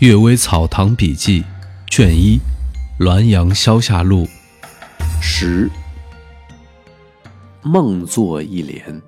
[0.06, 1.42] 《阅微草堂笔记》
[1.90, 2.38] 卷一，
[3.04, 4.26] 《滦阳消夏录》
[5.20, 5.68] 十。
[7.62, 9.02] 梦作一联。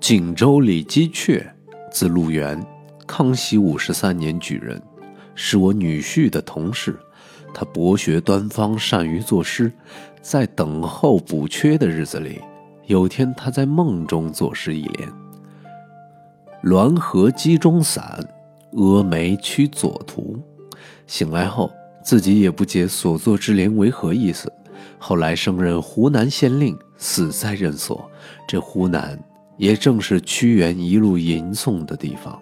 [0.00, 1.44] 锦州李姬阙，
[1.90, 2.66] 字陆元，
[3.06, 4.80] 康熙五十三年举人，
[5.34, 6.98] 是我女婿的同事。
[7.52, 9.70] 他博学端方，善于作诗。
[10.22, 12.40] 在等候补缺的日子里，
[12.86, 15.12] 有天他在梦中作诗一联
[16.64, 18.18] ：“滦河鸡中散。”
[18.72, 20.38] 峨眉屈左图，
[21.06, 21.70] 醒来后
[22.02, 24.52] 自己也不解所作之联为何意思。
[24.98, 28.08] 后来升任湖南县令，死在任所。
[28.48, 29.18] 这湖南
[29.56, 32.40] 也正是屈原一路吟诵的地方。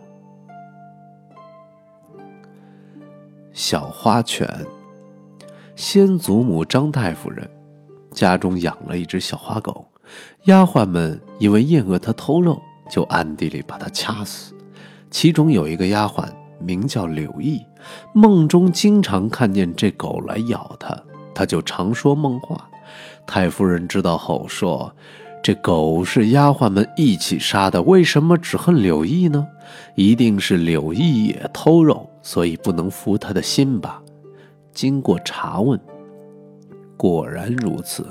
[3.53, 4.49] 小花犬，
[5.75, 7.49] 先祖母张大夫人
[8.13, 9.85] 家中养了一只小花狗，
[10.45, 14.55] 丫鬟们因为厌恶它偷肉，就暗地里把它掐死。
[15.11, 16.29] 其中有一个丫鬟
[16.61, 17.65] 名叫柳毅，
[18.13, 20.97] 梦中经常看见这狗来咬她，
[21.35, 22.69] 她就常说梦话。
[23.27, 24.95] 太夫人知道后说
[25.43, 29.47] ：“这狗是丫鬟们一起杀的，为什么只恨柳毅呢？
[29.95, 34.03] 一定是柳毅也偷肉，所以不能服他的心吧？”
[34.73, 35.79] 经过查问，
[36.97, 38.07] 果然如此。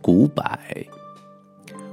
[0.00, 0.44] 古柏，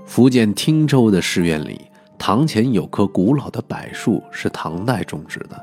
[0.05, 1.81] 福建汀州的寺院里。
[2.17, 5.61] 堂前有棵古老的柏树，是唐代种植的。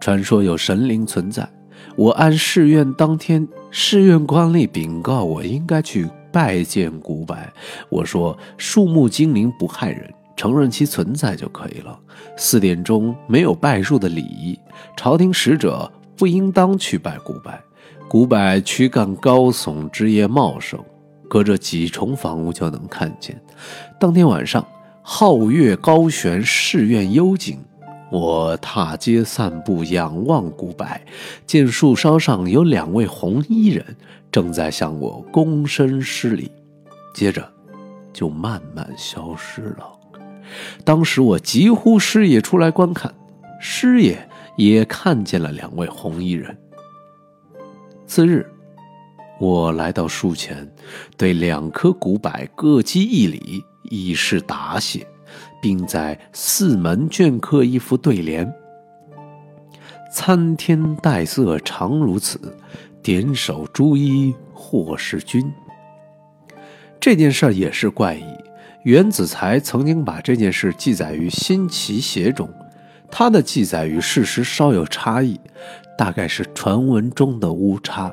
[0.00, 1.48] 传说有神灵存在。
[1.96, 7.36] 我按誓愿当天，寺院官吏禀告我应该去拜见古柏。
[7.88, 11.98] 我说树木精灵不害人，承认其存在就可以了。
[12.36, 14.58] 四点钟没有拜树的礼仪，
[14.96, 17.52] 朝廷使者不应当去拜古柏。
[18.08, 20.80] 古柏躯干高耸，枝叶茂盛，
[21.28, 23.40] 隔着几重房屋就能看见。
[24.00, 24.64] 当天晚上。
[25.06, 27.62] 皓月高悬，寺院幽静。
[28.10, 30.86] 我踏阶散步，仰望古柏，
[31.46, 33.84] 见树梢上有两位红衣人
[34.32, 36.50] 正在向我躬身施礼，
[37.14, 37.46] 接着
[38.14, 39.84] 就慢慢消失了。
[40.84, 43.12] 当时我急呼师爷出来观看，
[43.60, 44.26] 师爷
[44.56, 46.56] 也看见了两位红衣人。
[48.06, 48.50] 次日，
[49.38, 50.66] 我来到树前，
[51.18, 53.62] 对两棵古柏各击一礼。
[53.94, 55.06] 以示答谢，
[55.60, 58.52] 并在四门镌刻一副对联
[60.12, 62.56] ：“参天黛色常如此，
[63.02, 65.52] 点首朱衣或是君。”
[67.00, 68.24] 这件事也是怪异。
[68.84, 72.48] 袁子才曾经把这件事记载于《新奇写》中，
[73.10, 75.40] 他的记载与事实稍有差异，
[75.96, 78.12] 大概是传闻中的误差。